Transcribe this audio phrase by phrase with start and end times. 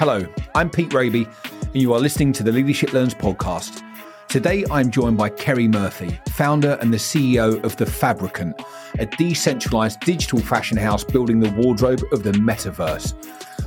[0.00, 1.28] Hello, I'm Pete Rabey,
[1.60, 3.82] and you are listening to the Leadership Learns podcast.
[4.28, 8.58] Today, I'm joined by Kerry Murphy, founder and the CEO of The Fabricant,
[8.98, 13.12] a decentralized digital fashion house building the wardrobe of the metaverse.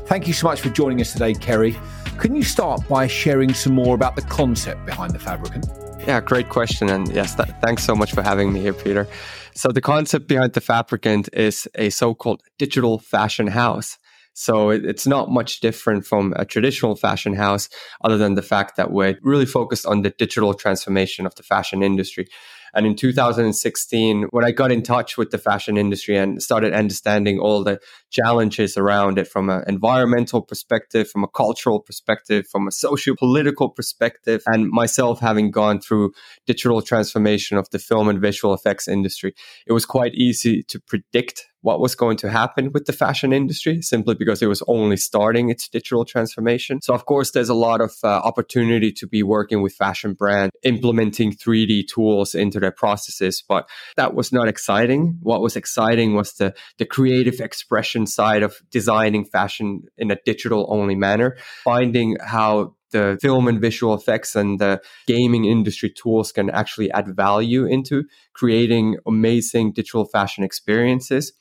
[0.08, 1.78] Thank you so much for joining us today, Kerry.
[2.18, 5.68] Can you start by sharing some more about the concept behind The Fabricant?
[6.00, 6.90] Yeah, great question.
[6.90, 9.08] And yes, th- thanks so much for having me here, Peter.
[9.54, 14.00] So, the concept behind The Fabricant is a so called digital fashion house.
[14.34, 17.70] So it, it's not much different from a traditional fashion house,
[18.04, 21.84] other than the fact that we're really focused on the digital transformation of the fashion
[21.84, 22.28] industry.
[22.76, 27.38] And in 2016, when I got in touch with the fashion industry and started understanding
[27.38, 32.72] all the challenges around it from an environmental perspective, from a cultural perspective, from a
[32.72, 36.14] socio political perspective, and myself having gone through
[36.48, 39.36] digital transformation of the film and visual effects industry,
[39.68, 43.82] it was quite easy to predict what was going to happen with the fashion industry
[43.82, 46.82] simply because it was only starting its digital transformation.
[46.82, 50.52] So, of course, there's a lot of uh, opportunity to be working with fashion brands,
[50.64, 55.18] implementing 3D tools into their processes, but that was not exciting.
[55.22, 60.68] What was exciting was the, the creative expression side of designing fashion in a digital
[60.70, 66.50] only manner, finding how the film and visual effects and the gaming industry tools can
[66.50, 68.04] actually add value into
[68.34, 71.34] creating amazing digital fashion experiences.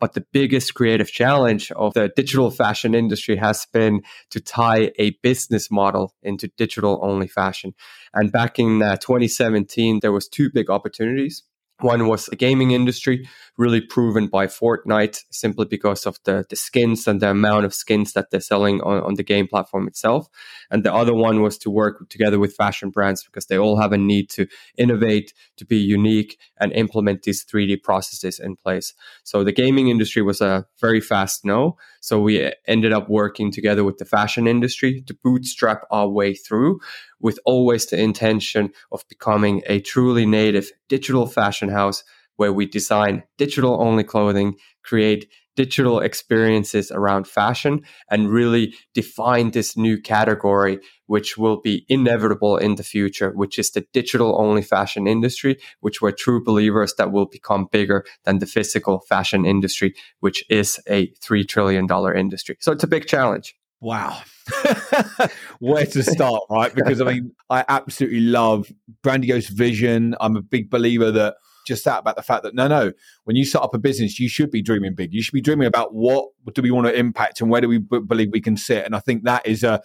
[0.00, 5.10] But the biggest creative challenge of the digital fashion industry has been to tie a
[5.22, 7.74] business model into digital only fashion.
[8.14, 11.42] And back in uh, 2017, there was two big opportunities.
[11.82, 17.06] One was the gaming industry, really proven by Fortnite simply because of the, the skins
[17.06, 20.28] and the amount of skins that they're selling on, on the game platform itself.
[20.70, 23.92] And the other one was to work together with fashion brands because they all have
[23.92, 28.94] a need to innovate, to be unique, and implement these 3D processes in place.
[29.24, 31.76] So the gaming industry was a very fast no.
[32.00, 36.34] So we uh, ended up working together with the fashion industry to bootstrap our way
[36.34, 36.80] through
[37.20, 42.02] with always the intention of becoming a truly native digital fashion house
[42.36, 49.76] where we design digital only clothing, create digital experiences around fashion, and really define this
[49.76, 55.06] new category, which will be inevitable in the future, which is the digital only fashion
[55.06, 60.42] industry, which we're true believers that will become bigger than the physical fashion industry, which
[60.48, 61.86] is a $3 trillion
[62.16, 62.56] industry.
[62.60, 63.54] So it's a big challenge.
[63.80, 64.20] Wow.
[65.58, 66.74] Where to start, right?
[66.74, 68.70] Because I mean, I absolutely love
[69.02, 70.14] Brandiose vision.
[70.20, 71.36] I'm a big believer that
[71.66, 72.92] just that about the fact that no, no,
[73.24, 75.12] when you set up a business, you should be dreaming big.
[75.14, 77.78] You should be dreaming about what do we want to impact and where do we
[77.78, 78.84] b- believe we can sit.
[78.84, 79.80] And I think that is a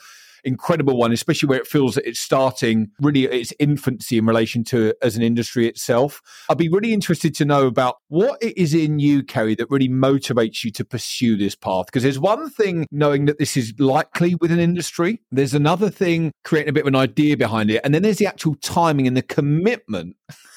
[0.46, 4.94] incredible one, especially where it feels that it's starting really its infancy in relation to
[5.02, 6.22] as an industry itself.
[6.50, 9.90] I'd be really interested to know about what it is in you, Kerry, that really
[9.90, 11.88] motivates you to pursue this path.
[11.88, 16.32] Because there's one thing knowing that this is likely with an industry, there's another thing
[16.44, 19.18] creating a bit of an idea behind it, and then there's the actual timing and
[19.18, 20.16] the commitment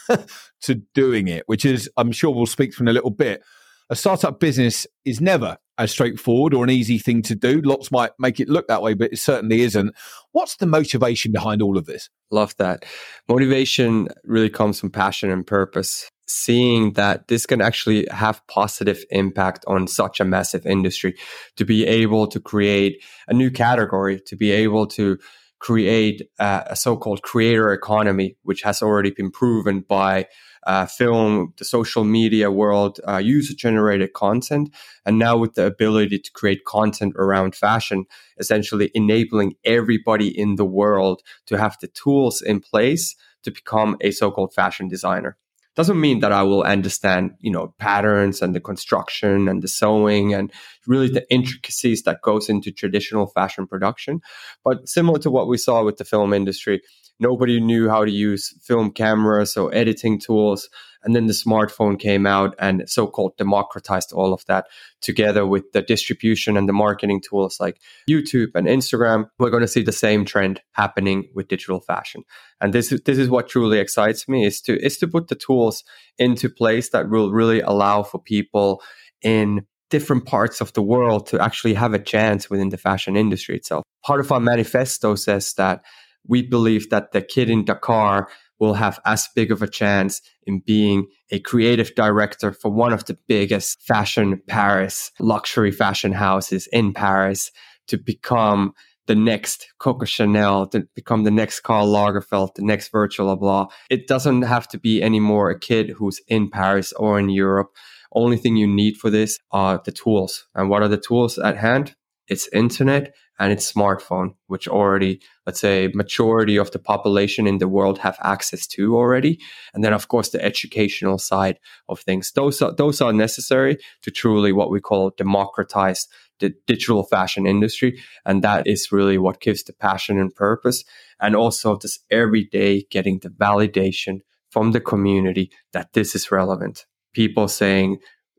[0.62, 3.42] to doing it, which is, I'm sure we'll speak in a little bit
[3.90, 7.60] a startup business is never as straightforward or an easy thing to do.
[7.62, 9.94] Lots might make it look that way, but it certainly isn't.
[10.32, 12.10] What's the motivation behind all of this?
[12.30, 12.84] Love that.
[13.28, 16.10] Motivation really comes from passion and purpose.
[16.30, 21.16] Seeing that this can actually have positive impact on such a massive industry,
[21.56, 25.16] to be able to create a new category, to be able to
[25.58, 30.26] create a, a so-called creator economy, which has already been proven by
[30.66, 34.74] uh, film, the social media world, uh, user generated content,
[35.04, 38.04] and now with the ability to create content around fashion,
[38.38, 44.10] essentially enabling everybody in the world to have the tools in place to become a
[44.10, 45.36] so called fashion designer
[45.78, 50.34] doesn't mean that I will understand, you know, patterns and the construction and the sewing
[50.34, 50.52] and
[50.88, 54.20] really the intricacies that goes into traditional fashion production.
[54.64, 56.82] But similar to what we saw with the film industry,
[57.20, 60.68] nobody knew how to use film cameras or editing tools.
[61.04, 64.66] And then the smartphone came out and so called democratized all of that
[65.00, 67.80] together with the distribution and the marketing tools like
[68.10, 69.28] YouTube and Instagram.
[69.38, 72.24] We're going to see the same trend happening with digital fashion.
[72.60, 75.36] And this is, this is what truly excites me is to, is to put the
[75.36, 75.84] tools
[76.18, 78.82] into place that will really allow for people
[79.22, 83.56] in different parts of the world to actually have a chance within the fashion industry
[83.56, 83.84] itself.
[84.04, 85.82] Part of our manifesto says that
[86.28, 88.28] we believe that the kid in Dakar
[88.60, 93.04] will have as big of a chance in being a creative director for one of
[93.06, 97.50] the biggest fashion Paris luxury fashion houses in Paris
[97.86, 98.72] to become
[99.06, 103.70] the next Coco Chanel, to become the next Karl Lagerfeld, the next Virgil Abloh.
[103.88, 107.70] It doesn't have to be anymore a kid who's in Paris or in Europe.
[108.12, 110.46] Only thing you need for this are the tools.
[110.54, 111.94] And what are the tools at hand?
[112.28, 117.68] it's internet and it's smartphone, which already, let's say, majority of the population in the
[117.68, 119.38] world have access to already.
[119.72, 121.58] And then, of course, the educational side
[121.88, 122.32] of things.
[122.32, 126.08] Those are, those are necessary to truly what we call democratize
[126.40, 128.00] the digital fashion industry.
[128.24, 130.84] And that is really what gives the passion and purpose.
[131.20, 134.20] And also just every day getting the validation
[134.50, 136.86] from the community that this is relevant.
[137.12, 137.98] People saying,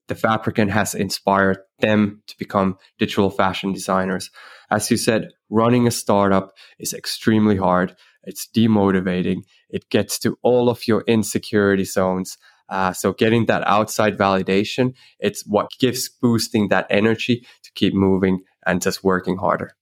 [0.10, 4.30] the Fabricant has inspired them to become digital fashion designers.
[4.70, 7.96] As you said, running a startup is extremely hard.
[8.24, 9.44] It's demotivating.
[9.70, 12.38] It gets to all of your insecurity zones.
[12.68, 18.42] Uh, so getting that outside validation, it's what gives boosting that energy to keep moving
[18.66, 19.76] and just working harder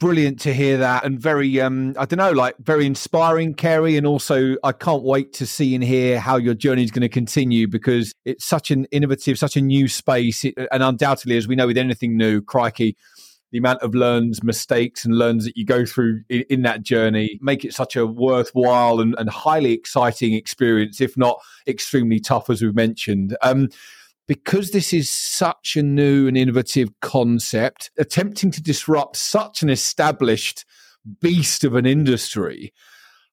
[0.00, 4.06] brilliant to hear that and very um i don't know like very inspiring kerry and
[4.06, 7.68] also i can't wait to see and hear how your journey is going to continue
[7.68, 10.42] because it's such an innovative such a new space.
[10.42, 12.96] It, and undoubtedly as we know with anything new crikey
[13.52, 17.38] the amount of learns mistakes and learns that you go through in, in that journey
[17.42, 22.62] make it such a worthwhile and, and, highly exciting experience if not extremely tough as
[22.62, 23.36] we've mentioned.
[23.42, 23.68] Um
[24.30, 30.64] because this is such a new and innovative concept, attempting to disrupt such an established
[31.20, 32.72] beast of an industry,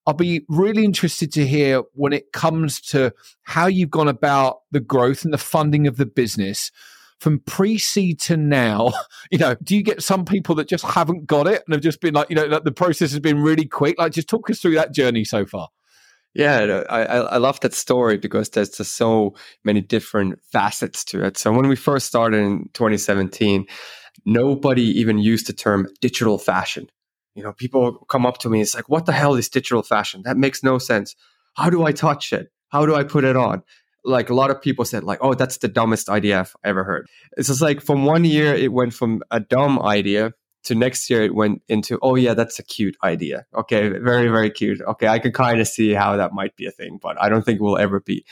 [0.08, 3.14] I'll be really interested to hear when it comes to
[3.44, 6.72] how you've gone about the growth and the funding of the business
[7.20, 8.92] from pre-seed to now.
[9.30, 12.00] You know do you get some people that just haven't got it and have just
[12.02, 14.00] been like you know the process has been really quick?
[14.00, 15.68] Like just talk us through that journey so far
[16.34, 21.26] yeah, uh, I, I love that story because there's just so many different facets to
[21.26, 21.38] it.
[21.38, 23.66] So when we first started in 2017,
[24.26, 26.88] nobody even used the term digital fashion.
[27.36, 30.22] You know, people come up to me, it's like, what the hell is digital fashion?
[30.26, 31.16] That makes no sense.
[31.56, 32.52] How do I touch it?
[32.70, 33.64] How do I put it on?
[34.04, 37.08] Like a lot of people said, like, oh, that's the dumbest idea I've ever heard.
[37.36, 40.34] It's just like from one year, it went from a dumb idea
[40.68, 43.46] to next year it went into oh yeah that's a cute idea.
[43.56, 44.82] Okay very very cute.
[44.82, 47.44] Okay i can kind of see how that might be a thing but i don't
[47.46, 48.26] think it will ever be.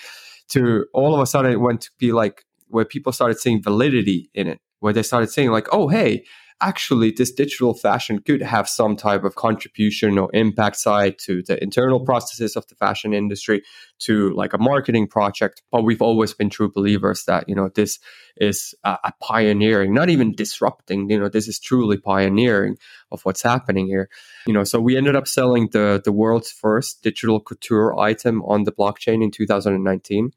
[0.50, 4.30] To all of a sudden it went to be like where people started seeing validity
[4.34, 6.24] in it where they started saying like oh hey
[6.62, 11.62] actually this digital fashion could have some type of contribution or impact side to the
[11.62, 13.62] internal processes of the fashion industry
[14.00, 15.62] to like a marketing project.
[15.72, 18.00] But we've always been true believers that you know this
[18.38, 22.78] is a, pioneering not even disrupting you know this is truly pioneering
[23.12, 24.10] of what's happening here.
[24.48, 28.63] You know so we ended up selling the the world's first digital couture item on
[28.63, 30.31] the blockchain in 2019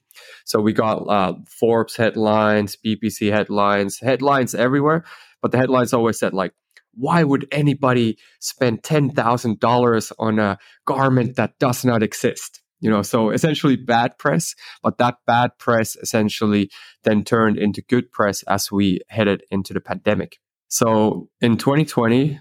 [0.44, 5.05] so we got uh, Forbes headlines, BBC headlines, headlines everywhere
[5.43, 6.52] but the headlines always said like,
[6.94, 12.61] why would anybody spend $10,000 on a garment that does not exist?
[12.81, 16.70] You know, so essentially bad press, but that bad press essentially
[17.05, 20.38] then turned into good press as we headed into the pandemic.
[20.69, 22.41] So in 2020,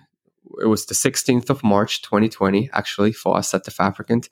[0.61, 4.29] it was the 16th of March, 2020, actually, for us at the Fabricant.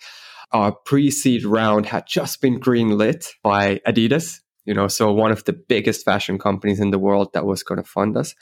[0.51, 5.43] Our pre seed round had just been greenlit by Adidas, you know, so one of
[5.45, 8.35] the biggest fashion companies in the world that was going to fund us.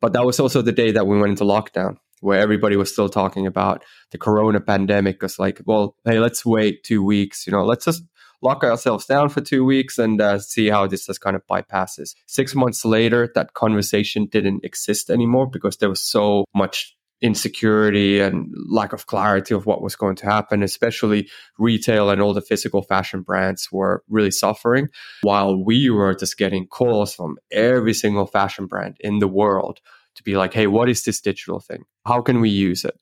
[0.00, 3.08] But that was also the day that we went into lockdown, where everybody was still
[3.08, 5.16] talking about the corona pandemic.
[5.16, 7.46] Because, like, well, hey, let's wait two weeks.
[7.46, 8.02] You know, let's just
[8.42, 12.14] lock ourselves down for two weeks and uh, see how this just kind of bypasses.
[12.26, 18.52] Six months later, that conversation didn't exist anymore because there was so much insecurity and
[18.68, 21.28] lack of clarity of what was going to happen, especially
[21.58, 24.88] retail and all the physical fashion brands were really suffering,
[25.22, 29.80] while we were just getting calls from every single fashion brand in the world
[30.14, 31.84] to be like, hey, what is this digital thing?
[32.06, 32.98] How can we use it?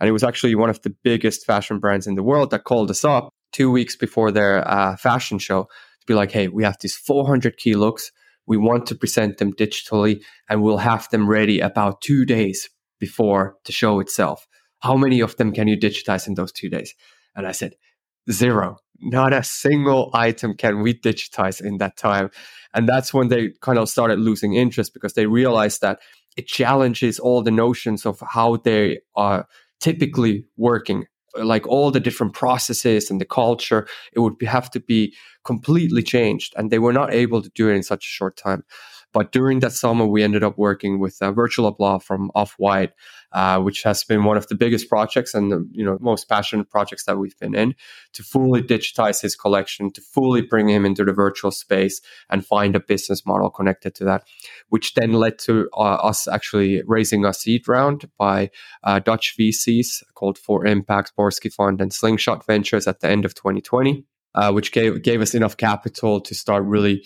[0.00, 2.90] And it was actually one of the biggest fashion brands in the world that called
[2.90, 6.76] us up two weeks before their uh, fashion show to be like, hey, we have
[6.80, 8.10] these 400 key looks.
[8.46, 12.68] We want to present them digitally and we'll have them ready about two days
[13.02, 14.46] before the show itself.
[14.78, 16.94] How many of them can you digitize in those two days?
[17.34, 17.72] And I said,
[18.30, 18.76] zero.
[19.00, 22.30] Not a single item can we digitize in that time.
[22.72, 25.98] And that's when they kind of started losing interest because they realized that
[26.36, 29.48] it challenges all the notions of how they are
[29.80, 35.14] typically working like all the different processes and the culture it would have to be
[35.44, 38.62] completely changed and they were not able to do it in such a short time
[39.12, 42.92] but during that summer, we ended up working with uh, Virgil Abloh from Off White,
[43.32, 46.70] uh, which has been one of the biggest projects and the you know most passionate
[46.70, 47.74] projects that we've been in
[48.14, 52.00] to fully digitize his collection, to fully bring him into the virtual space
[52.30, 54.24] and find a business model connected to that,
[54.70, 58.50] which then led to uh, us actually raising a seed round by
[58.82, 63.34] uh, Dutch VCs called For Impact, Borski Fund, and Slingshot Ventures at the end of
[63.34, 64.04] 2020.
[64.34, 67.04] Uh, which gave gave us enough capital to start really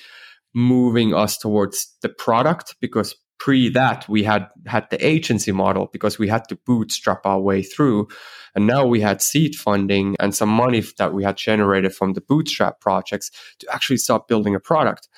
[0.55, 6.19] moving us towards the product because pre that we had had the agency model because
[6.19, 8.09] we had to bootstrap our way through.
[8.55, 12.23] And now we had seed funding and some money that we had generated from the
[12.23, 15.09] bootstrap projects to actually start building a product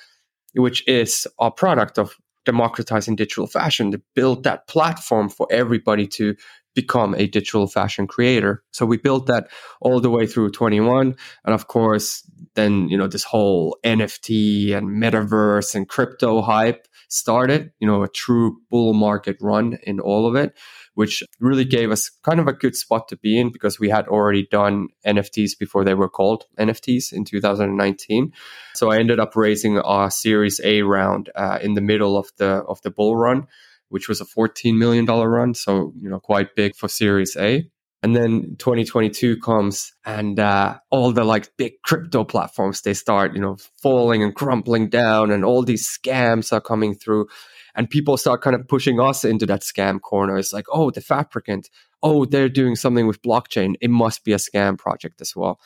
[0.53, 6.35] which is our product of democratizing digital fashion to build that platform for everybody to
[6.81, 8.63] become a digital fashion creator.
[8.71, 9.49] So we built that
[9.81, 11.15] all the way through 21.
[11.45, 17.71] And of course, then, you know, this whole NFT and metaverse and crypto hype started,
[17.79, 20.55] you know, a true bull market run in all of it,
[20.93, 24.07] which really gave us kind of a good spot to be in because we had
[24.07, 28.31] already done NFTs before they were called NFTs in 2019.
[28.75, 32.63] So I ended up raising our Series A round uh, in the middle of the
[32.67, 33.47] of the bull run,
[33.89, 37.69] which was a 14 million dollar run, so you know quite big for Series A.
[38.01, 43.41] And then 2022 comes and uh, all the like big crypto platforms, they start, you
[43.41, 47.27] know, falling and crumbling down and all these scams are coming through
[47.75, 50.37] and people start kind of pushing us into that scam corner.
[50.37, 51.69] It's like, oh, the Fabricant,
[52.01, 53.75] oh, they're doing something with blockchain.
[53.81, 55.59] It must be a scam project as well.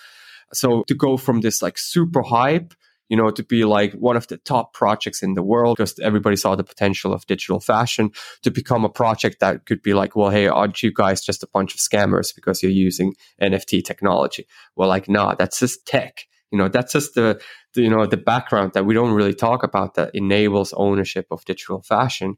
[0.54, 2.74] So to go from this like super hype
[3.14, 6.36] you know, to be like one of the top projects in the world because everybody
[6.36, 8.10] saw the potential of digital fashion
[8.42, 11.48] to become a project that could be like, well, hey, aren't you guys just a
[11.54, 14.48] bunch of scammers because you're using NFT technology?
[14.76, 16.26] Well, like, nah, that's just tech.
[16.52, 17.40] You know, that's just the,
[17.76, 21.46] the you know, the background that we don't really talk about that enables ownership of
[21.46, 22.38] digital fashion.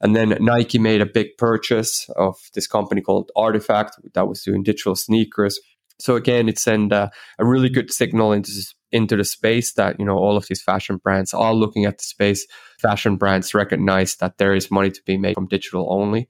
[0.00, 4.62] And then Nike made a big purchase of this company called RTFKT that was doing
[4.62, 5.58] digital sneakers.
[5.98, 7.10] So again, it sent a,
[7.40, 8.52] a really good signal into
[8.96, 12.04] into the space that you know all of these fashion brands are looking at the
[12.04, 12.46] space.
[12.80, 16.28] Fashion brands recognize that there is money to be made from digital only.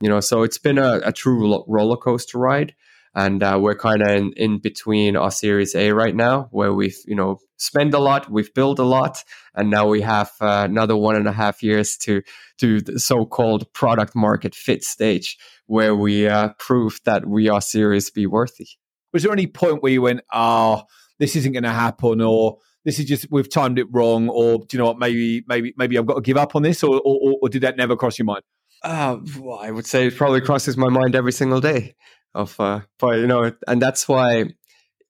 [0.00, 2.74] You know so it's been a, a true roller coaster ride.
[3.14, 6.98] And uh, we're kind of in, in, between our series a right now where we've
[7.06, 10.94] you know spent a lot we've built a lot and now we have uh, another
[10.94, 12.20] one and a half years to
[12.58, 18.10] to the so-called product market fit stage where we uh, prove that we are series
[18.10, 18.68] b worthy.
[19.14, 20.82] Was there any point where you went oh
[21.18, 24.66] this isn't going to happen or this is just we've timed it wrong or do
[24.72, 27.34] you know what maybe maybe maybe I've got to give up on this or or,
[27.42, 28.42] or did that never cross your mind?
[28.82, 31.96] Uh, well, I would say it probably crosses my mind every single day.
[32.34, 34.44] Of uh, but you know, and that's why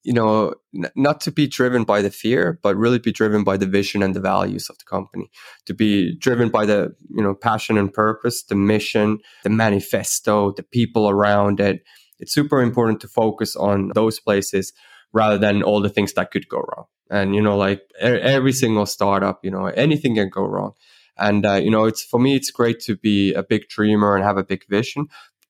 [0.04, 3.56] you know n- not to be driven by the fear, but really be driven by
[3.56, 5.30] the vision and the values of the company.
[5.66, 10.62] To be driven by the you know passion and purpose, the mission, the manifesto, the
[10.62, 11.82] people around it.
[12.18, 14.72] It's super important to focus on those places
[15.16, 16.84] rather than all the things that could go wrong.
[17.10, 20.72] And, you know, like every single startup, you know, anything can go wrong.
[21.16, 24.24] And, uh, you know, it's for me, it's great to be a big dreamer and
[24.24, 25.06] have a big vision.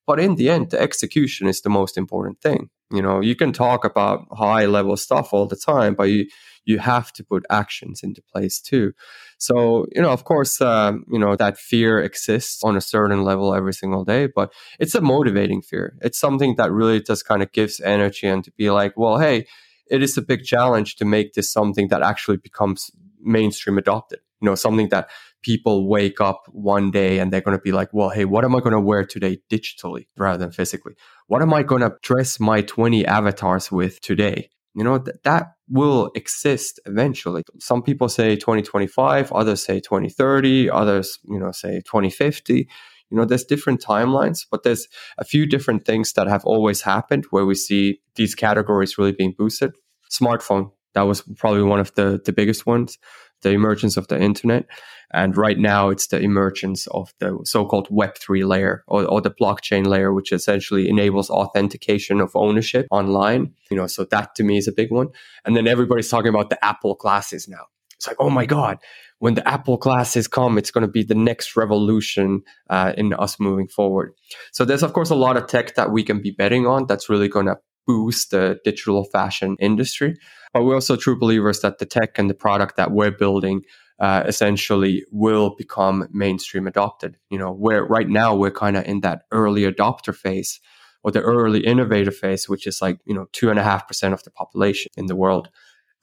[0.07, 2.71] But in the end, the execution is the most important thing.
[2.93, 6.27] You know, you can talk about high level stuff all the time, but you,
[6.67, 8.93] you have to put actions into place too.
[9.39, 13.55] So, you know, of course, um, you know, that fear exists on a certain level
[13.55, 15.97] every single day, but it's a motivating fear.
[16.03, 19.47] It's something that really just kind of gives energy and to be like, well, hey,
[19.89, 24.19] it is a big challenge to make this something that actually becomes mainstream adopted.
[24.41, 25.09] You know, something that
[25.43, 28.57] people wake up one day and they're going to be like, well, hey, what am
[28.57, 30.95] I going to wear today digitally rather than physically?
[31.29, 34.51] What am I going to dress my 20 avatars with today?
[34.75, 37.43] You know, th- that will exist eventually.
[37.59, 42.69] Some people say 2025, others say 2030, others, you know, say 2050.
[43.11, 47.25] You know, there's different timelines, but there's a few different things that have always happened
[47.31, 49.73] where we see these categories really being boosted.
[50.11, 52.99] Smartphone, that was probably one of the, the biggest ones,
[53.43, 54.67] the emergence of the internet.
[55.13, 59.87] And right now, it's the emergence of the so-called Web3 layer or, or, the blockchain
[59.87, 63.55] layer, which essentially enables authentication of ownership online.
[63.71, 65.09] You know, so that to me is a big one.
[65.45, 67.67] And then everybody's talking about the Apple glasses now.
[67.95, 68.79] It's like, oh my God,
[69.19, 73.41] when the Apple glasses come, it's going to be the next revolution uh, in us
[73.41, 74.13] moving forward.
[74.53, 77.09] So there's, of course, a lot of tech that we can be betting on that's
[77.09, 80.17] really going to boost the digital fashion industry.
[80.53, 83.63] But we're also true believers that the tech and the product that we're building
[83.99, 87.17] uh, essentially will become mainstream adopted.
[87.31, 90.61] You know, where right now we're kind of in that early adopter phase
[91.03, 94.13] or the early innovator phase, which is like, you know, two and a half percent
[94.13, 95.49] of the population in the world.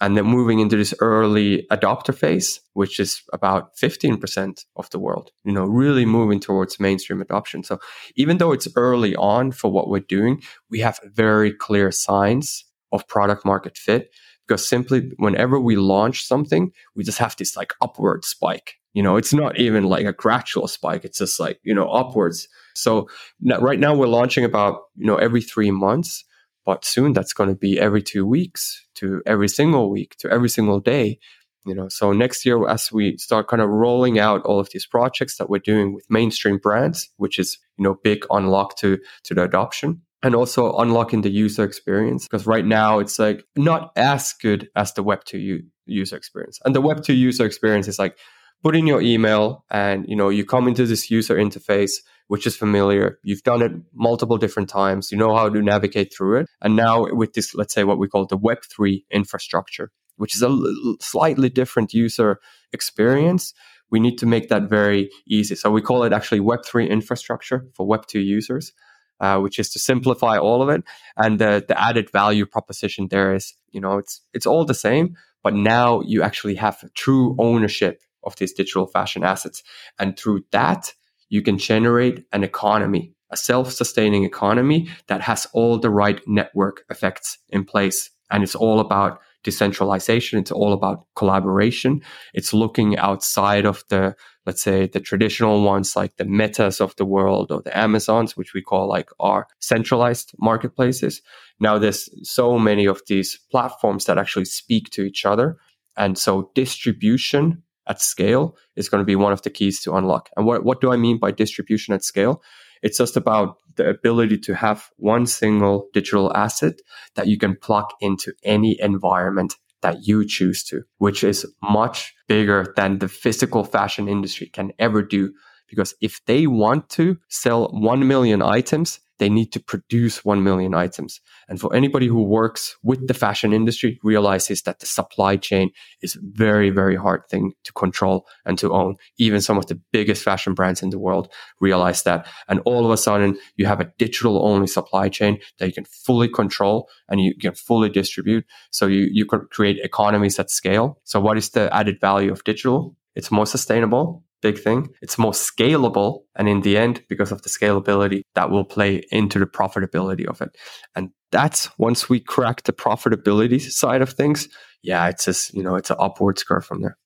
[0.03, 5.31] And then moving into this early adopter phase, which is about 15% of the world,
[5.45, 7.63] you know, really moving towards mainstream adoption.
[7.63, 7.79] So
[8.17, 13.07] even though it's early on for what we're doing, we have very clear signs of
[13.07, 14.13] product market fit
[14.45, 18.74] because simply whenever we launch something, we just have this like upward spike.
[18.91, 21.05] You know, it's not even like a gradual spike.
[21.05, 22.50] It's just like, you know, upwards.
[22.75, 23.07] So
[23.41, 26.25] right now we're launching about, you know, every three months,
[26.65, 30.50] but soon that's going to be every two weeks to every single week to every
[30.50, 31.20] single day
[31.65, 31.88] you know?
[31.88, 35.50] So next year as we start kind of rolling out all of these projects that
[35.50, 40.01] we're doing with mainstream brands which is you know big unlock to to the adoption
[40.24, 44.93] and also unlocking the user experience because right now it's like not as good as
[44.93, 46.60] the web 2 u- user experience.
[46.63, 48.17] And the web 2 user experience is like
[48.63, 51.91] put in your email and you know you come into this user interface
[52.27, 53.20] which is familiar.
[53.24, 55.12] You've done it multiple different times.
[55.12, 56.48] You know how to navigate through it.
[56.62, 60.43] And now with this let's say what we call the web 3 infrastructure which is
[60.43, 62.39] a l- slightly different user
[62.72, 63.53] experience
[63.91, 65.53] we need to make that very easy.
[65.55, 68.72] So we call it actually web 3 infrastructure for web 2 users
[69.20, 70.84] uh, which is to simplify all of it.
[71.15, 75.15] And the, the added value proposition there is you know it's it's all the same
[75.43, 79.63] but now you actually have true ownership of these digital fashion assets.
[80.00, 80.94] And through that,
[81.30, 86.84] you can generate an economy, a self sustaining economy that has all the right network
[86.89, 88.10] effects in place.
[88.30, 90.39] And it's all about decentralization.
[90.39, 92.01] It's all about collaboration.
[92.34, 94.15] It's looking outside of the,
[94.46, 98.53] let's say, the traditional ones like the metas of the world or the Amazons, which
[98.53, 101.22] we call like our centralized marketplaces.
[101.60, 105.58] Now there's so many of these platforms that actually speak to each other.
[105.96, 110.30] And so distribution at scale is going to be one of the keys to unlock.
[110.36, 112.42] And what, what do I mean by distribution at scale?
[112.82, 116.75] It's just about the ability to have one single digital asset
[117.16, 122.74] that you can plug into any environment that you choose to, which is much bigger
[122.75, 125.34] than the physical fashion industry can ever do.
[125.70, 130.74] Because if they want to sell 1 million items, they need to produce 1 million
[130.74, 131.22] items.
[131.48, 136.17] And for anybody who works with the fashion industry, realizes that the supply chain is
[136.22, 138.96] very, very hard thing to control and to own.
[139.17, 142.27] Even some of the biggest fashion brands in the world realize that.
[142.48, 145.86] And all of a sudden, you have a digital only supply chain that you can
[145.86, 148.46] fully control and you can fully distribute.
[148.72, 151.00] So you, you can create economies at scale.
[151.03, 152.96] So what is the added value of digital?
[153.15, 154.89] It's more sustainable big thing.
[155.01, 156.23] It's more scalable.
[156.35, 160.41] And in the end, because of the scalability, that will play into the profitability of
[160.41, 160.55] it.
[160.95, 164.49] And that's once we crack the profitability side of things,
[164.84, 166.97] yeah, it's just, you know, it's an upwards curve from there.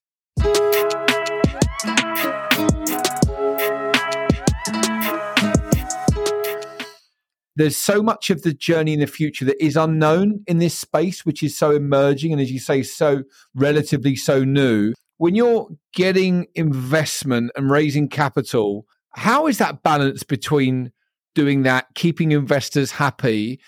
[7.57, 11.25] there's so much of the journey in the future that is unknown in this space,
[11.25, 13.23] which is so emerging and, as you say, so
[13.55, 20.91] relatively so new when you're getting investment and raising capital, how is that balance between
[21.35, 23.59] doing that, keeping investors happy,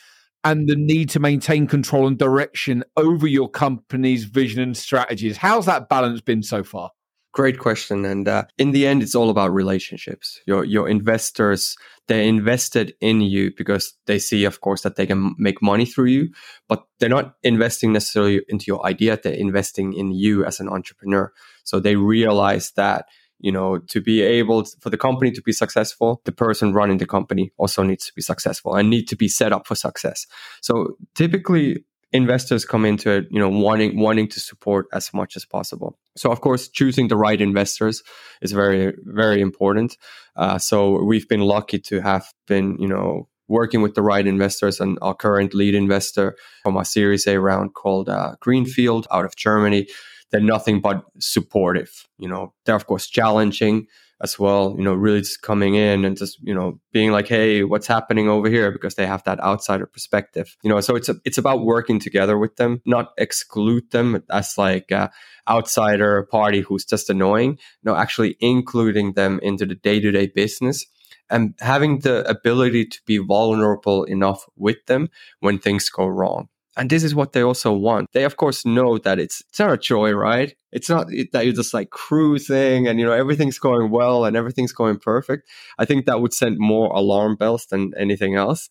[0.43, 5.37] and the need to maintain control and direction over your company's vision and strategies?
[5.37, 6.91] How's that balance been so far?
[7.33, 8.05] Great question.
[8.05, 10.39] And uh, in the end, it's all about relationships.
[10.47, 11.75] Your your investors
[12.09, 16.07] they invested in you because they see, of course, that they can make money through
[16.07, 16.29] you,
[16.67, 19.17] but they're not investing necessarily into your idea.
[19.21, 21.31] They're investing in you as an entrepreneur.
[21.63, 23.05] So they realize that
[23.41, 26.97] you know to be able to, for the company to be successful the person running
[26.97, 30.27] the company also needs to be successful and need to be set up for success
[30.61, 35.45] so typically investors come into it, you know, wanting wanting to support as much as
[35.45, 35.97] possible.
[36.15, 38.03] So of course, choosing the right investors
[38.41, 39.97] is very very important.
[40.35, 44.79] Uh, so we've been lucky to have been, you know, working with the right investors
[44.79, 49.35] and our current lead investor from our Series A round called uh, Greenfield out of
[49.35, 49.87] Germany.
[50.31, 52.05] They're nothing but supportive.
[52.17, 53.87] You know, they're of course challenging
[54.21, 57.63] as well, you know, really just coming in and just, you know, being like, hey,
[57.63, 58.71] what's happening over here?
[58.71, 60.57] Because they have that outsider perspective.
[60.61, 64.57] You know, so it's a, it's about working together with them, not exclude them as
[64.57, 65.09] like a
[65.47, 67.57] outsider party who's just annoying.
[67.83, 70.85] No, actually including them into the day-to-day business
[71.29, 76.49] and having the ability to be vulnerable enough with them when things go wrong.
[76.79, 78.07] And this is what they also want.
[78.13, 80.55] They, of course, know that it's, it's not a joy, right?
[80.71, 84.71] It's not that you're just like cruising and, you know, everything's going well and everything's
[84.71, 85.49] going perfect.
[85.77, 88.69] I think that would send more alarm bells than anything else.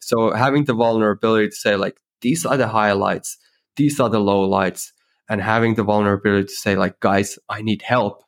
[0.00, 3.38] So having the vulnerability to say, like, these are the highlights,
[3.74, 4.92] these are the lowlights,
[5.28, 8.22] and having the vulnerability to say, like, guys, I need help.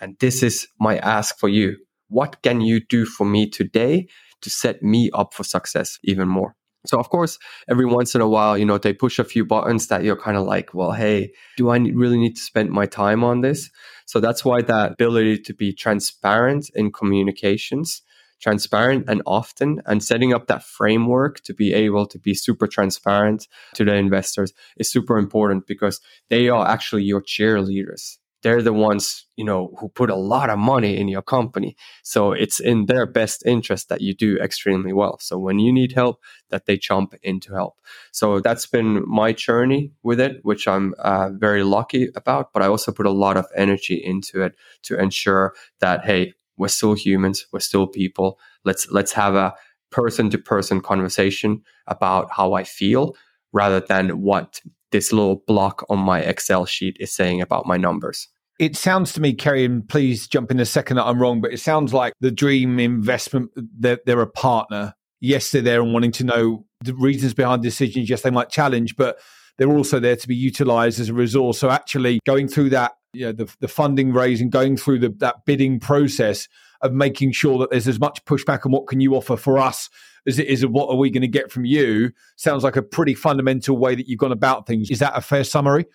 [0.00, 1.76] And this is my ask for you.
[2.08, 4.08] What can you do for me today
[4.40, 6.56] to set me up for success even more?
[6.86, 9.88] So of course, every once in a while, you know, they push a few buttons
[9.88, 13.24] that you're kind of like, well, hey, do I really need to spend my time
[13.24, 13.70] on this?
[14.06, 18.02] So that's why that ability to be transparent in communications,
[18.40, 23.48] transparent and often, and setting up that framework to be able to be super transparent
[23.74, 28.18] to the investors is super important because they are actually your cheerleaders.
[28.44, 31.76] They're the ones, you know, who put a lot of money in your company.
[32.02, 35.18] So it's in their best interest that you do extremely well.
[35.18, 37.80] So when you need help, that they jump in to help.
[38.12, 42.52] So that's been my journey with it, which I'm uh, very lucky about.
[42.52, 46.68] But I also put a lot of energy into it to ensure that, hey, we're
[46.68, 48.38] still humans, we're still people.
[48.64, 49.54] Let's let's have a
[49.90, 53.16] person to person conversation about how I feel
[53.52, 54.60] rather than what
[54.92, 58.28] this little block on my Excel sheet is saying about my numbers.
[58.58, 61.52] It sounds to me, Kerry, and please jump in a second that I'm wrong, but
[61.52, 64.94] it sounds like the dream investment, they're, they're a partner.
[65.20, 68.08] Yes, they're there and wanting to know the reasons behind decisions.
[68.08, 69.18] Yes, they might challenge, but
[69.58, 71.58] they're also there to be utilized as a resource.
[71.58, 75.44] So actually going through that, you know, the, the funding raising, going through the, that
[75.46, 76.48] bidding process
[76.80, 79.88] of making sure that there's as much pushback on what can you offer for us
[80.26, 82.82] as it is of what are we going to get from you sounds like a
[82.82, 84.90] pretty fundamental way that you've gone about things.
[84.90, 85.86] Is that a fair summary?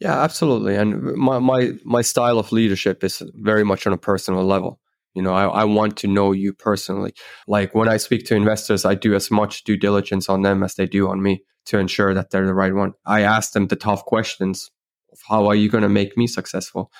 [0.00, 0.76] Yeah, absolutely.
[0.76, 4.80] And my, my, my style of leadership is very much on a personal level.
[5.14, 7.12] You know, I, I want to know you personally.
[7.48, 10.74] Like when I speak to investors, I do as much due diligence on them as
[10.74, 12.92] they do on me to ensure that they're the right one.
[13.06, 14.70] I ask them the tough questions
[15.12, 16.92] of how are you going to make me successful?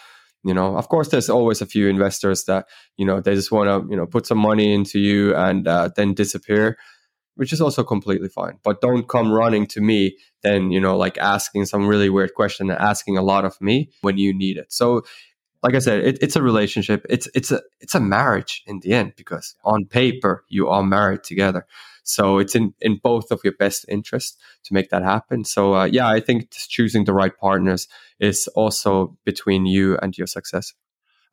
[0.44, 3.68] You know, of course, there's always a few investors that, you know, they just want
[3.68, 6.76] to, you know, put some money into you and uh, then disappear
[7.38, 8.58] which is also completely fine.
[8.64, 12.68] But don't come running to me then, you know, like asking some really weird question
[12.68, 14.72] and asking a lot of me when you need it.
[14.72, 15.04] So
[15.62, 17.06] like I said, it, it's a relationship.
[17.08, 21.22] It's it's a it's a marriage in the end because on paper you are married
[21.22, 21.64] together.
[22.02, 25.44] So it's in in both of your best interests to make that happen.
[25.44, 27.86] So uh, yeah, I think just choosing the right partners
[28.18, 30.74] is also between you and your success.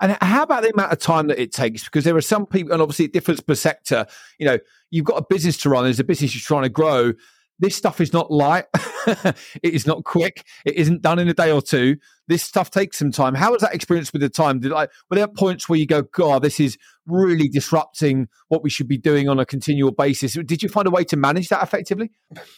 [0.02, 1.86] And how about the amount of time that it takes?
[1.86, 4.06] Because there are some people, and obviously it differs per sector.
[4.40, 4.58] You know,
[4.92, 7.14] you've got a business to run, there's a business you're trying to grow.
[7.58, 8.66] This stuff is not light.
[9.08, 10.46] it is not quick.
[10.66, 11.96] It isn't done in a day or two.
[12.28, 13.34] This stuff takes some time.
[13.34, 14.60] How was that experience with the time?
[14.60, 18.70] Did I were there points where you go, God, this is really disrupting what we
[18.70, 20.34] should be doing on a continual basis?
[20.34, 22.12] Did you find a way to manage that effectively?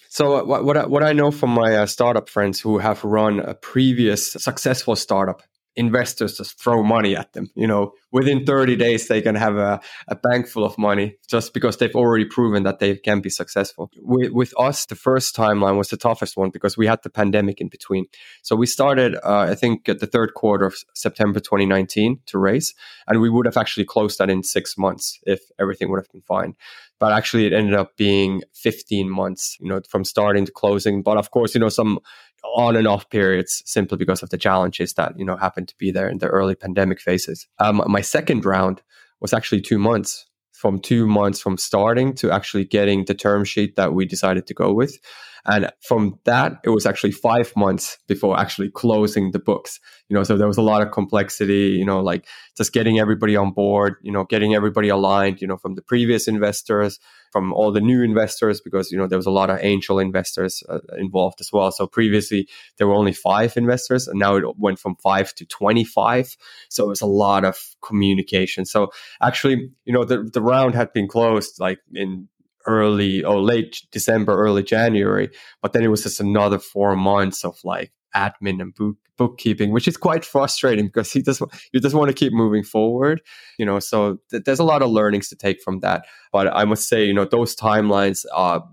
[0.09, 3.39] So what what I, what I know from my uh, startup friends who have run
[3.39, 5.43] a previous successful startup
[5.77, 7.49] investors just throw money at them.
[7.55, 11.53] You know, within 30 days, they can have a, a bank full of money just
[11.53, 13.91] because they've already proven that they can be successful.
[14.01, 17.61] With, with us, the first timeline was the toughest one because we had the pandemic
[17.61, 18.07] in between.
[18.41, 22.73] So we started, uh, I think, at the third quarter of September 2019 to raise,
[23.07, 26.21] and we would have actually closed that in six months if everything would have been
[26.21, 26.55] fine
[26.99, 31.17] but actually it ended up being 15 months you know from starting to closing but
[31.17, 31.99] of course you know some
[32.43, 35.91] on and off periods simply because of the challenges that you know happened to be
[35.91, 37.47] there in the early pandemic phases.
[37.59, 38.81] Um, my second round
[39.19, 40.25] was actually two months
[40.57, 44.53] from two months from starting to actually getting the term sheet that we decided to
[44.55, 44.97] go with.
[45.45, 49.79] And from that, it was actually five months before actually closing the books.
[50.09, 53.35] You know, so there was a lot of complexity, you know, like just getting everybody
[53.35, 56.99] on board, you know, getting everybody aligned, you know, from the previous investors,
[57.31, 60.63] from all the new investors, because, you know, there was a lot of angel investors
[60.69, 61.71] uh, involved as well.
[61.71, 62.47] So previously
[62.77, 66.37] there were only five investors and now it went from five to 25.
[66.69, 68.65] So it was a lot of communication.
[68.65, 72.27] So actually, you know, the, the round had been closed like in
[72.67, 75.29] early or late December, early January.
[75.61, 79.87] But then it was just another four months of like admin and book, bookkeeping, which
[79.87, 81.41] is quite frustrating because he just
[81.73, 83.21] you just want to keep moving forward,
[83.57, 83.79] you know.
[83.79, 86.05] So th- there's a lot of learnings to take from that.
[86.31, 88.63] But I must say, you know, those timelines are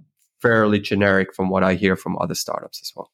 [0.40, 3.11] fairly generic from what I hear from other startups as well.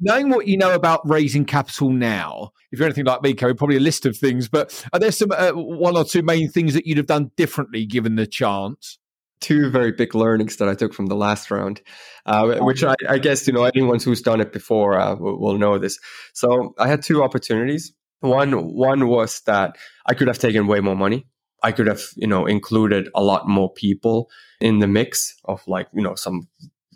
[0.00, 3.76] Knowing what you know about raising capital now, if you're anything like me, Kerry, probably
[3.76, 4.48] a list of things.
[4.48, 7.86] But are there some uh, one or two main things that you'd have done differently
[7.86, 8.98] given the chance?
[9.42, 11.82] Two very big learnings that I took from the last round,
[12.26, 15.58] uh, which I, I, guess you know anyone who's done it before uh, will, will,
[15.58, 15.98] know this.
[16.32, 17.92] So I had two opportunities.
[18.20, 19.76] One one was that
[20.06, 21.26] I could have taken way more money.
[21.62, 25.88] I could have you know included a lot more people in the mix of like
[25.92, 26.48] you know some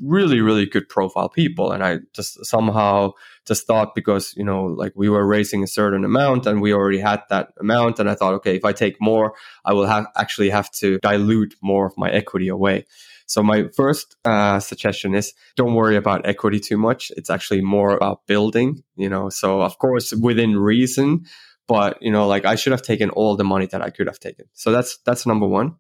[0.02, 1.72] really really good profile people.
[1.72, 3.12] And i just somehow
[3.46, 6.98] just thought because you know like we were raising a certain amount and we already
[6.98, 7.98] had that amount.
[7.98, 11.54] And i thought okay if i take more i will have actually have to dilute
[11.62, 12.86] more of my equity away.
[13.28, 17.10] So my first uh, suggestion is don't worry about equity too much.
[17.16, 19.28] It's actually more about building you know?
[19.30, 21.24] So of course within reason
[21.68, 24.20] but you know like i should have taken all the money that i could have
[24.20, 24.46] taken.
[24.52, 25.76] So that's that's number one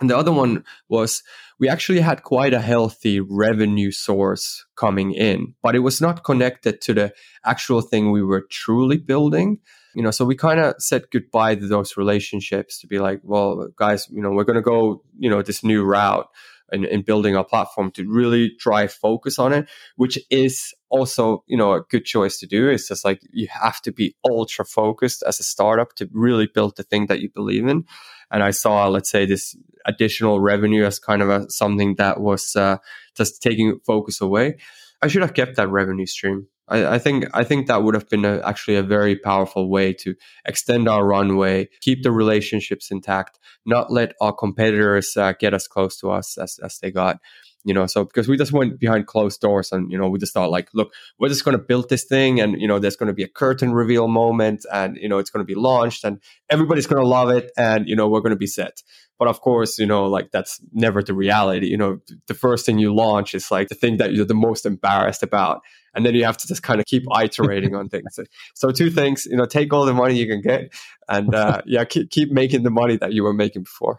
[0.00, 1.22] and the other one was
[1.58, 6.80] we actually had quite a healthy revenue source coming in, but it was not connected
[6.82, 9.58] to the actual thing we were truly building.
[9.94, 13.68] You know, so we kind of said goodbye to those relationships to be like, well,
[13.76, 16.28] guys, you know, we're going to go, you know, this new route.
[16.72, 21.56] In, in building our platform to really drive focus on it, which is also, you
[21.56, 22.68] know, a good choice to do.
[22.68, 26.76] It's just like you have to be ultra focused as a startup to really build
[26.76, 27.84] the thing that you believe in.
[28.30, 32.56] And I saw, let's say, this additional revenue as kind of a, something that was
[32.56, 32.78] uh,
[33.16, 34.56] just taking focus away.
[35.02, 36.48] I should have kept that revenue stream.
[36.68, 39.92] I, I think I think that would have been a, actually a very powerful way
[39.94, 45.68] to extend our runway, keep the relationships intact, not let our competitors uh, get as
[45.68, 47.20] close to us as, as they got
[47.66, 50.32] you know so because we just went behind closed doors and you know we just
[50.32, 53.08] thought like look we're just going to build this thing and you know there's going
[53.08, 56.20] to be a curtain reveal moment and you know it's going to be launched and
[56.48, 58.82] everybody's going to love it and you know we're going to be set.
[59.18, 61.66] But of course you know like that's never the reality.
[61.66, 61.98] You know
[62.28, 65.60] the first thing you launch is like the thing that you're the most embarrassed about
[65.96, 68.20] and then you have to just kind of keep iterating on things
[68.54, 70.72] so two things you know take all the money you can get
[71.08, 73.98] and uh, yeah keep, keep making the money that you were making before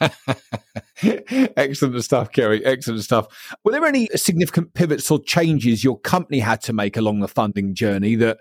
[1.56, 2.64] Excellent stuff, Kerry.
[2.64, 3.56] Excellent stuff.
[3.64, 7.74] Were there any significant pivots or changes your company had to make along the funding
[7.74, 8.38] journey that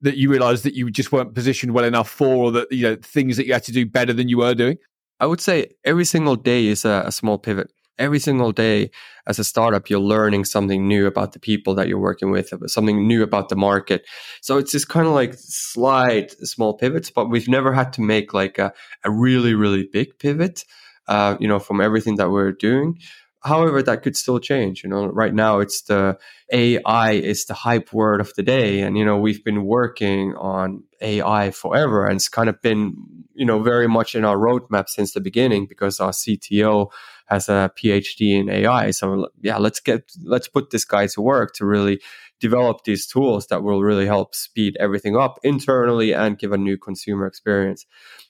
[0.00, 2.96] that you realised that you just weren't positioned well enough for, or that you know
[3.02, 4.78] things that you had to do better than you were doing?
[5.20, 8.90] I would say every single day is a, a small pivot every single day
[9.26, 13.06] as a startup, you're learning something new about the people that you're working with, something
[13.06, 14.06] new about the market.
[14.40, 18.32] So it's just kind of like slight small pivots, but we've never had to make
[18.32, 18.72] like a,
[19.04, 20.64] a really, really big pivot,
[21.08, 22.98] uh, you know, from everything that we're doing.
[23.42, 24.82] However, that could still change.
[24.82, 26.18] You know, right now it's the
[26.52, 28.80] AI is the hype word of the day.
[28.80, 32.96] And, you know, we've been working on AI forever and it's kind of been,
[33.34, 36.90] you know, very much in our roadmap since the beginning because our CTO
[37.28, 38.90] has a PhD in AI.
[38.90, 42.00] So yeah, let's get let's put this guy to work to really
[42.40, 46.78] develop these tools that will really help speed everything up internally and give a new
[46.78, 47.84] consumer experience.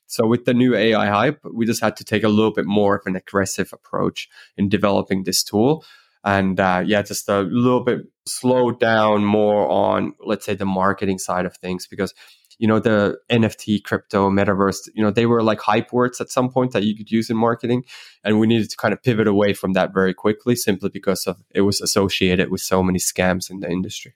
[0.07, 2.97] So with the new AI hype, we just had to take a little bit more
[2.97, 5.85] of an aggressive approach in developing this tool.
[6.25, 11.19] And uh, yeah, just a little bit slow down more on, let's say, the marketing
[11.19, 12.13] side of things, because
[12.59, 16.49] you know the nft crypto metaverse you know they were like hype words at some
[16.51, 17.85] point that you could use in marketing
[18.25, 21.43] and we needed to kind of pivot away from that very quickly simply because of
[21.51, 24.15] it was associated with so many scams in the industry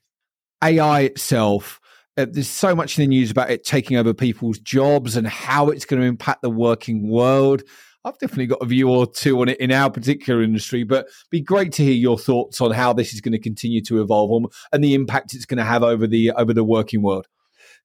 [0.62, 1.81] ai itself
[2.18, 5.68] uh, there's so much in the news about it taking over people's jobs and how
[5.68, 7.62] it's going to impact the working world
[8.05, 11.40] I've definitely got a view or two on it in our particular industry, but be
[11.40, 14.83] great to hear your thoughts on how this is going to continue to evolve and
[14.83, 17.28] the impact it's going to have over the over the working world.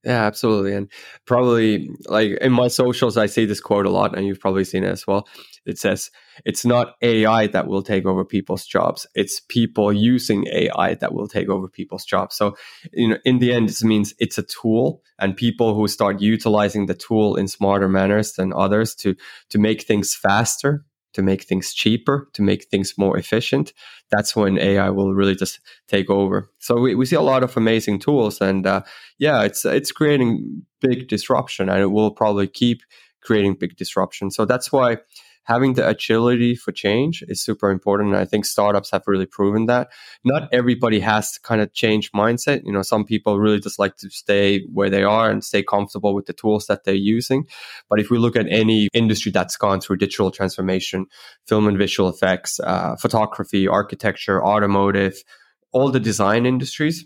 [0.04, 0.74] Yeah, absolutely.
[0.74, 0.90] And
[1.26, 4.84] probably like in my socials, I see this quote a lot, and you've probably seen
[4.84, 5.28] it as well.
[5.66, 6.12] It says,
[6.46, 11.28] It's not AI that will take over people's jobs, it's people using AI that will
[11.28, 12.36] take over people's jobs.
[12.36, 12.56] So,
[12.94, 16.86] you know, in the end, this means it's a tool, and people who start utilizing
[16.86, 19.16] the tool in smarter manners than others to,
[19.50, 20.86] to make things faster
[21.18, 23.74] to make things cheaper, to make things more efficient,
[24.12, 26.48] that's when AI will really just take over.
[26.60, 28.84] So we, we see a lot of amazing tools, and uh,
[29.18, 32.84] yeah, it's it's creating big disruption, and it will probably keep
[33.24, 34.30] creating big disruption.
[34.30, 34.98] So that's why
[35.48, 38.10] having the agility for change is super important.
[38.10, 39.88] And I think startups have really proven that.
[40.26, 42.64] Not everybody has to kind of change mindset.
[42.66, 46.14] You know, some people really just like to stay where they are and stay comfortable
[46.14, 47.48] with the tools that they're using.
[47.90, 51.06] But if we look at any industry that's gone through digital transformation,
[51.48, 55.24] film and visual effects, uh, photography, architecture, automotive,
[55.72, 57.06] all the design industries,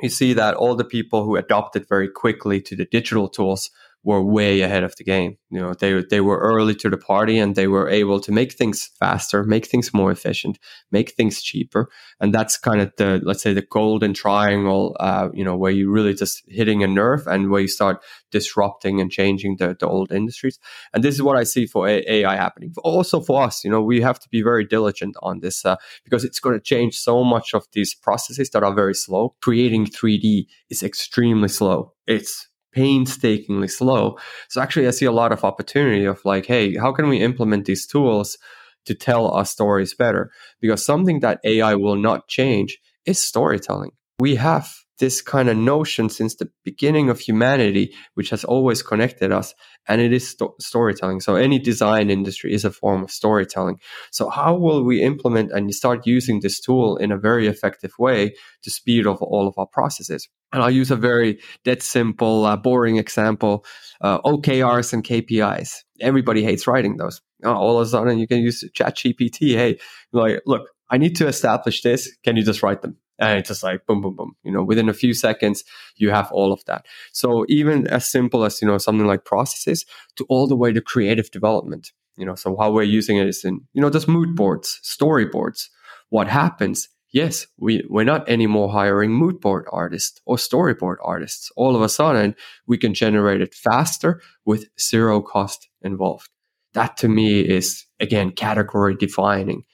[0.00, 3.70] you see that all the people who adopted very quickly to the digital tools
[4.04, 5.36] were way ahead of the game.
[5.50, 8.52] You know, they they were early to the party and they were able to make
[8.52, 10.58] things faster, make things more efficient,
[10.90, 11.88] make things cheaper,
[12.20, 14.96] and that's kind of the let's say the golden triangle.
[14.98, 19.00] Uh, you know, where you really just hitting a nerve and where you start disrupting
[19.00, 20.58] and changing the, the old industries.
[20.92, 22.72] And this is what I see for AI happening.
[22.82, 26.24] Also for us, you know, we have to be very diligent on this uh, because
[26.24, 29.34] it's going to change so much of these processes that are very slow.
[29.42, 31.92] Creating 3D is extremely slow.
[32.06, 34.18] It's painstakingly slow.
[34.48, 37.66] So actually, I see a lot of opportunity of like, hey, how can we implement
[37.66, 38.38] these tools
[38.86, 40.30] to tell our stories better?
[40.60, 43.92] Because something that AI will not change is storytelling.
[44.18, 49.32] We have this kind of notion since the beginning of humanity, which has always connected
[49.32, 49.52] us,
[49.88, 51.20] and it is sto- storytelling.
[51.20, 53.80] So any design industry is a form of storytelling.
[54.12, 58.34] So how will we implement and start using this tool in a very effective way
[58.62, 60.28] to speed up all of our processes?
[60.52, 63.64] And I'll use a very dead simple, uh, boring example:
[64.00, 65.82] uh, OKRs and KPIs.
[66.00, 67.20] Everybody hates writing those.
[67.44, 69.54] Oh, all of a sudden, you can use ChatGPT.
[69.56, 69.78] Hey,
[70.12, 72.14] like, look, I need to establish this.
[72.24, 72.96] Can you just write them?
[73.18, 75.64] and it's just like boom boom boom you know within a few seconds
[75.96, 79.84] you have all of that so even as simple as you know something like processes
[80.16, 83.44] to all the way to creative development You know, so how we're using it is
[83.44, 85.68] in, you know, just mood boards, storyboards.
[86.10, 86.88] What happens?
[87.12, 91.52] Yes, we, we're not anymore hiring mood board artists or storyboard artists.
[91.56, 92.34] All of a sudden,
[92.66, 96.30] we can generate it faster with zero cost involved.
[96.72, 99.64] That to me is, again, category defining.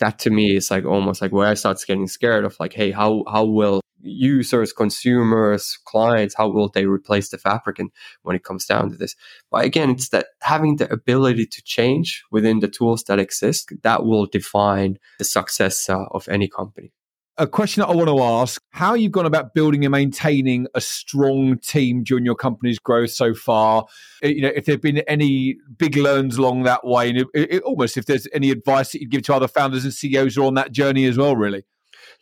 [0.00, 2.90] That to me is like almost like where I start getting scared of like, hey,
[2.90, 8.64] how, how will users, consumers, clients, how will they replace the Fabricant when it comes
[8.66, 9.14] down to this?
[9.50, 14.04] But again, it's that having the ability to change within the tools that exist that
[14.04, 16.92] will define the success uh, of any company.
[17.40, 20.80] A question that I want to ask how you've gone about building and maintaining a
[20.80, 23.86] strong team during your company's growth so far.
[24.24, 27.26] Uh, you know, if there have been any big learns along that way, and it,
[27.34, 30.42] it, almost if there's any advice that you'd give to other founders and CEOs who
[30.42, 31.64] are on that journey as well, really.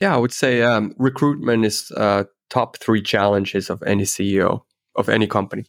[0.00, 4.62] Yeah, I would say um, recruitment is uh, top three challenges of any CEO
[4.94, 5.64] of any company.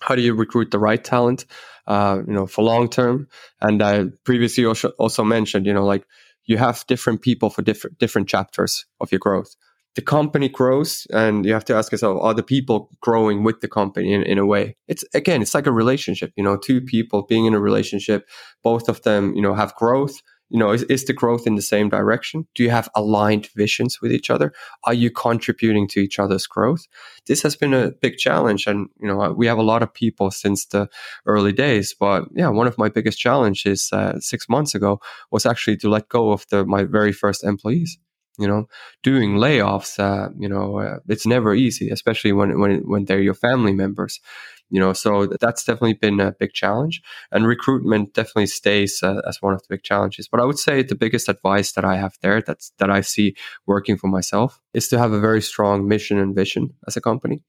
[0.00, 1.44] How do you recruit the right talent,
[1.88, 3.26] uh, you know, for long term?
[3.60, 6.04] And I previously also, also mentioned, you know, like
[6.44, 9.56] you have different people for different different chapters of your growth.
[9.96, 13.68] The company grows, and you have to ask yourself: Are the people growing with the
[13.68, 14.76] company in, in a way?
[14.86, 16.32] It's again, it's like a relationship.
[16.36, 18.28] You know, two people being in a relationship,
[18.62, 21.62] both of them, you know, have growth you know is, is the growth in the
[21.62, 22.46] same direction?
[22.54, 24.52] Do you have aligned visions with each other?
[24.84, 26.86] Are you contributing to each other's growth?
[27.26, 30.30] This has been a big challenge and you know we have a lot of people
[30.30, 30.88] since the
[31.26, 35.76] early days but yeah one of my biggest challenges uh, six months ago was actually
[35.78, 37.98] to let go of the my very first employees
[38.38, 38.68] you know?
[39.02, 43.34] Doing layoffs uh, you know uh, it's never easy especially when when when they're your
[43.34, 44.20] family members
[44.70, 47.02] you know so that's definitely been a big challenge.
[47.32, 50.28] And recruitment definitely stays uh, as one of the big challenges.
[50.28, 53.34] But i would say the biggest advice that i have there that's that i see
[53.66, 57.44] working for myself is to have a very strong mission and vision as a company.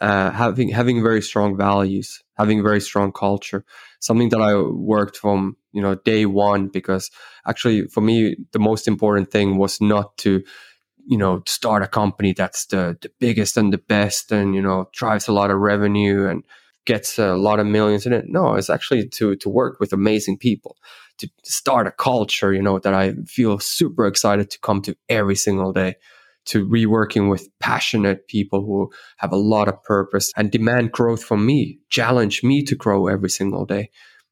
[0.00, 3.64] Uh, having having very strong values having very strong culture
[4.00, 7.08] something that i worked from you know day one because
[7.46, 10.42] actually for me the most important thing was not to
[11.06, 14.88] you know start a company that's the the biggest and the best and you know
[14.92, 16.44] drives a lot of revenue and
[16.84, 18.24] gets a lot of millions in it.
[18.28, 20.76] No it's actually to to work with amazing people
[21.18, 25.36] to start a culture you know that i feel super excited to come to every
[25.36, 25.94] single day
[26.44, 31.46] to reworking with passionate people who have a lot of purpose and demand growth from
[31.46, 33.90] me challenge me to grow every single day.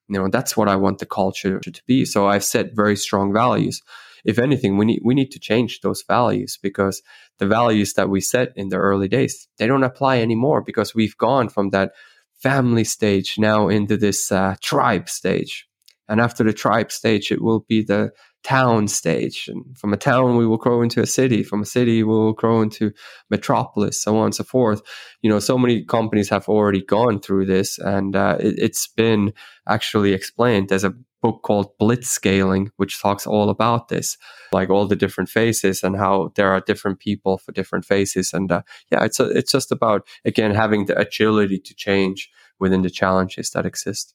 [0.08, 2.04] You know that's what i want the culture to be.
[2.04, 3.80] So i've set very strong values
[4.24, 7.02] if anything, we need we need to change those values because
[7.38, 11.16] the values that we set in the early days they don't apply anymore because we've
[11.16, 11.92] gone from that
[12.34, 15.66] family stage now into this uh, tribe stage,
[16.08, 18.10] and after the tribe stage, it will be the
[18.42, 19.48] town stage.
[19.48, 21.42] And from a town we will grow into a city.
[21.42, 22.92] From a city we will grow into
[23.28, 24.82] metropolis so on and so forth.
[25.22, 29.32] You know so many companies have already gone through this and uh, it, it's been
[29.68, 34.16] actually explained there's a book called Blitzscaling, which talks all about this,
[34.52, 38.32] like all the different phases and how there are different people for different phases.
[38.32, 42.82] And uh, yeah, it's a, it's just about again having the agility to change within
[42.82, 44.14] the challenges that exist.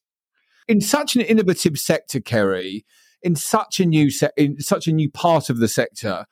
[0.68, 2.86] In such an innovative sector, Kerry,
[3.22, 6.26] in such a new se- in such a new part of the sector,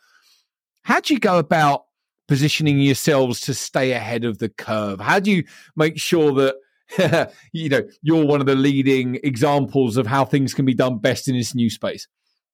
[0.83, 1.83] how do you go about
[2.27, 4.99] positioning yourselves to stay ahead of the curve?
[4.99, 5.43] How do you
[5.75, 6.55] make sure that
[7.53, 11.27] you know, you're one of the leading examples of how things can be done best
[11.27, 12.07] in this new space.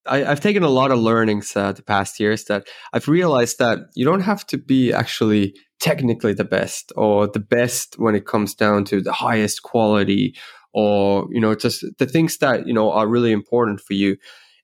[0.06, 3.80] I, have taken a lot of learnings uh, the past years that I've realized that
[3.96, 8.54] you don't have to be actually technically the best or the best when it comes
[8.54, 10.36] down to the highest quality
[10.74, 14.18] or you know just the things that you know are really important for you.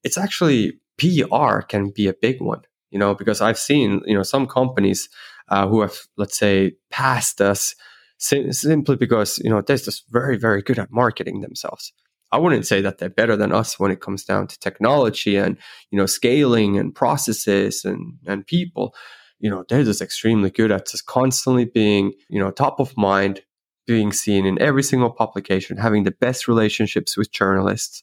[0.04, 2.62] It's actually PR can be a big one,
[2.92, 5.10] you know, because I've seen you know some companies
[5.50, 7.76] uh, who have let's say passed us
[8.18, 11.94] simply because you know they're just very very good at marketing themselves.
[12.32, 15.58] I wouldn't say that they're better than us when it comes down to technology and
[15.92, 18.96] you know scaling and processes and and people.
[19.40, 23.42] You know they're just extremely good at just constantly being you know top of mind
[23.88, 28.02] being seen in every single publication having the best relationships with journalists.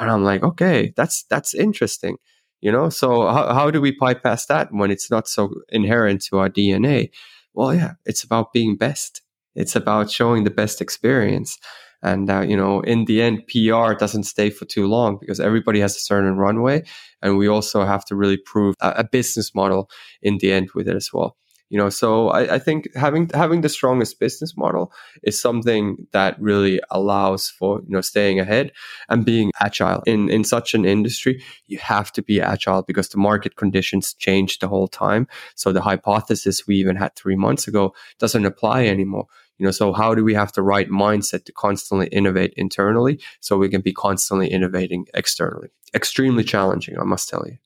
[0.00, 2.18] And i'm like okay that's that's interesting
[2.60, 2.88] you know?
[2.88, 7.10] So how, how do we bypass that when it's not so inherent to our dna
[7.54, 9.22] well yeah it's about being best
[9.58, 11.58] it's about showing the best experience.
[12.00, 15.80] And, uh, you know, in the end, PR doesn't stay for too long because everybody
[15.80, 16.84] has a certain runway.
[17.22, 19.90] And we also have to really prove a, a business model
[20.22, 21.36] in the end with it as well
[21.70, 24.92] you know so I, I, think having having the strongest business model
[25.22, 28.72] is something that really allows for you know staying ahead
[29.08, 33.18] and being agile in in such an industry you have to be agile because the
[33.18, 37.94] market conditions change the whole time so the hypothesis we even had three months ago
[38.18, 39.26] doesn't apply anymore
[39.58, 43.56] You know, so how do we have the right mindset to constantly innovate internally so
[43.56, 45.68] we can be constantly innovating externally?
[45.94, 47.58] Extremely challenging, I must tell you.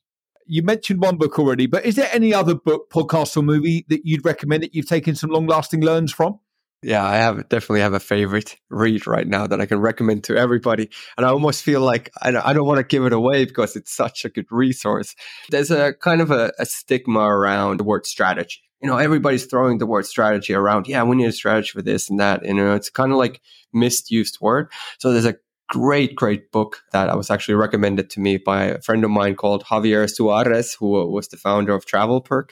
[0.45, 4.05] You mentioned one book already, but is there any other book, podcast, or movie that
[4.05, 6.39] you'd recommend that you've taken some long lasting learns from?
[6.81, 10.35] Yeah, I have definitely have a favorite read right now that I can recommend to
[10.35, 10.89] everybody.
[11.15, 13.77] And I almost feel like I don't, I don't want to give it away because
[13.77, 15.15] it's such a good resource.
[15.49, 18.62] There's a kind of a, a stigma around the word strategy.
[18.83, 20.87] You know, everybody's throwing the word strategy around.
[20.87, 22.45] Yeah, we need a strategy for this and that.
[22.45, 24.71] You know, it's kind of like misused word.
[24.99, 25.37] So there's a
[25.69, 29.35] great, great book that I was actually recommended to me by a friend of mine
[29.35, 32.49] called Javier Suarez, who was the founder of TravelPerk.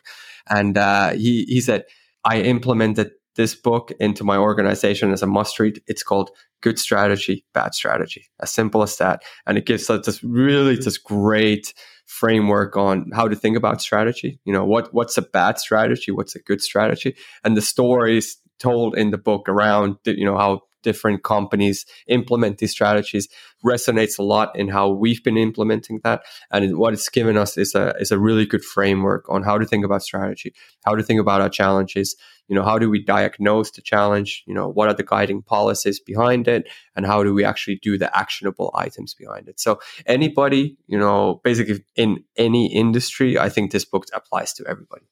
[0.50, 1.84] And uh, he, he said,
[2.24, 5.82] I implemented this book into my organization as a must read.
[5.88, 6.32] It's called
[6.62, 8.30] Good Strategy, Bad Strategy.
[8.40, 9.24] As simple as that.
[9.46, 11.74] And it gives us this really this great
[12.06, 14.40] framework on how to think about strategy.
[14.46, 18.98] You know, what what's a bad strategy, what's a good strategy, and the stories told
[18.98, 23.28] in the book around you know how different companies implement these strategies
[23.66, 26.24] resonates a lot in how we've been implementing that.
[26.52, 29.66] And what it's given us is a, is a really good framework on how to
[29.66, 30.54] think about strategy,
[30.86, 32.16] how to think about our challenges.
[32.48, 34.44] You know, how do we diagnose the challenge?
[34.46, 36.68] You know, what are the guiding policies behind it?
[36.96, 39.60] And how do we actually do the actionable items behind it?
[39.60, 45.06] So anybody, you know, basically in any industry, I think this book applies to everybody.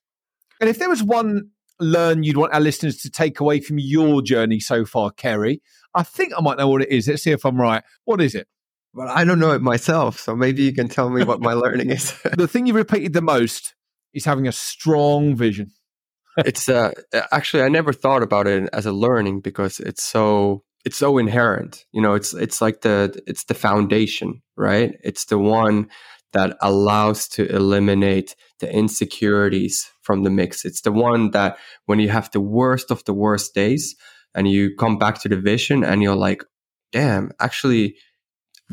[0.59, 4.21] And if there was one learn you'd want our listeners to take away from your
[4.21, 5.61] journey so far, Kerry?
[5.95, 7.07] I think I might know what it is.
[7.07, 7.83] Let's see if I'm right.
[8.05, 8.47] What is it?
[8.93, 11.91] Well, I don't know it myself, so maybe you can tell me what my learning
[11.91, 12.19] is.
[12.33, 13.75] the thing you've repeated the most
[14.13, 15.71] is having a strong vision.
[16.37, 16.91] it's uh,
[17.31, 21.85] actually I never thought about it as a learning because it's so it's so inherent.
[21.91, 24.95] You know, it's it's like the it's the foundation, right?
[25.03, 25.89] It's the one
[26.33, 30.65] that allows to eliminate the insecurities from the mix.
[30.65, 33.95] It's the one that when you have the worst of the worst days
[34.35, 36.43] and you come back to the vision and you're like,
[36.91, 37.95] damn, actually,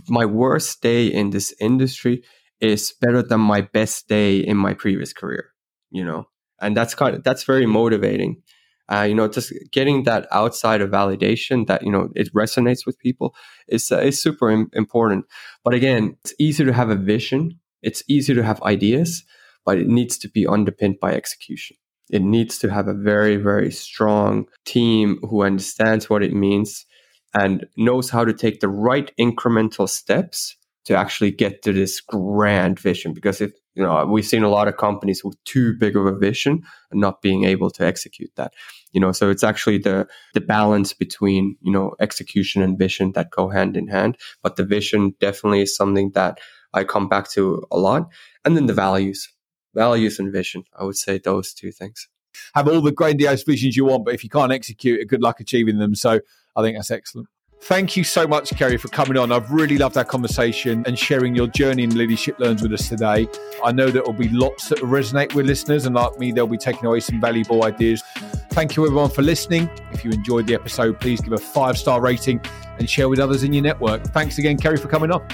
[0.09, 2.22] my worst day in this industry
[2.61, 5.50] is better than my best day in my previous career,
[5.90, 6.26] you know?
[6.61, 8.42] And that's kind of, that's very motivating.
[8.89, 12.99] Uh, you know, just getting that outside of validation that, you know, it resonates with
[13.01, 13.34] people
[13.68, 15.24] is, uh, is super Im- important.
[15.64, 17.59] But again, it's easy to have a vision.
[17.82, 19.24] It's easy to have ideas,
[19.64, 21.76] but it needs to be underpinned by execution.
[22.11, 26.87] It needs to have a very, very strong team who understands what it means
[27.34, 32.78] and knows how to take the right incremental steps to actually get to this grand
[32.78, 33.12] vision.
[33.12, 36.16] Because if you know, we've seen a lot of companies with too big of a
[36.16, 38.55] vision and not being able to execute that.
[38.93, 43.31] You know, so it's actually the the balance between you know execution and vision that
[43.31, 44.16] go hand in hand.
[44.43, 46.41] But the vision definitely is something that
[46.72, 48.09] I come back to a lot,
[48.45, 49.29] and then the values,
[49.74, 50.64] values and vision.
[50.79, 52.09] I would say those two things.
[52.55, 55.41] Have all the grandiose visions you want, but if you can't execute it, good luck
[55.41, 55.95] achieving them.
[55.95, 56.20] So
[56.55, 57.29] I think that's excellent.
[57.66, 59.32] Thank you so much, Kerry, for coming on.
[59.32, 63.26] I've really loved our conversation and sharing your journey in leadership learns with us today.
[63.64, 66.58] I know there will be lots that resonate with listeners, and like me, they'll be
[66.58, 68.04] taking away some valuable ideas.
[68.50, 69.68] Thank you, everyone, for listening.
[69.90, 72.40] If you enjoyed the episode, please give a five star rating
[72.78, 74.04] and share with others in your network.
[74.04, 75.26] Thanks again, Kerry, for coming on.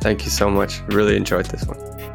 [0.00, 0.80] Thank you so much.
[0.88, 2.13] Really enjoyed this one.